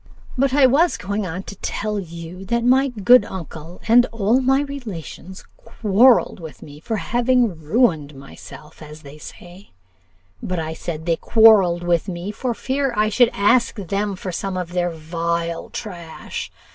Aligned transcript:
"But 0.35 0.51
I 0.51 0.65
was 0.65 0.97
going 0.97 1.27
on 1.27 1.43
to 1.43 1.55
tell 1.57 1.99
you, 1.99 2.43
that 2.45 2.63
my 2.63 2.87
good 2.87 3.23
uncle 3.23 3.79
and 3.87 4.07
all 4.07 4.41
my 4.41 4.61
relations 4.61 5.43
quarrelled 5.57 6.39
with 6.39 6.63
me 6.63 6.79
for 6.79 6.95
having 6.97 7.59
ruined 7.61 8.15
myself, 8.15 8.81
as 8.81 9.03
they 9.03 9.19
said; 9.19 9.67
but 10.41 10.57
I 10.57 10.73
said 10.73 11.05
they 11.05 11.17
quarrelled 11.17 11.83
with 11.83 12.07
me 12.07 12.31
for 12.31 12.55
fear 12.55 12.91
I 12.97 13.09
should 13.09 13.29
ask 13.31 13.75
them 13.75 14.15
for 14.15 14.31
some 14.31 14.57
of 14.57 14.71
their 14.73 14.89
'vile 14.89 15.69
trash. 15.69 16.51